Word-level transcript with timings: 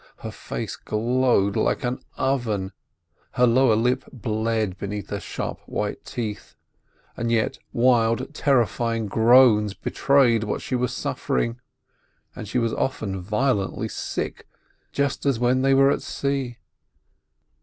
Her 0.17 0.31
face 0.31 0.77
glowed 0.77 1.55
like 1.55 1.83
an 1.83 1.99
oven, 2.17 2.71
her 3.33 3.45
lower 3.45 3.75
lip 3.75 4.03
bled 4.11 4.75
beneath 4.79 5.11
her 5.11 5.19
sharp 5.19 5.59
white 5.67 6.03
teeth, 6.05 6.55
and 7.15 7.31
yet 7.31 7.59
wild, 7.71 8.33
terrifying 8.33 9.05
groans 9.05 9.75
betrayed 9.75 10.43
what 10.43 10.59
she 10.63 10.73
was 10.73 10.91
suffering, 10.91 11.59
and 12.35 12.47
she 12.47 12.57
was 12.57 12.73
often 12.73 13.21
violently 13.21 13.87
sick, 13.87 14.47
just 14.91 15.23
as 15.27 15.37
when 15.37 15.61
they 15.61 15.75
were 15.75 15.91
on 15.91 15.97
the 15.97 16.01
sea. 16.01 16.57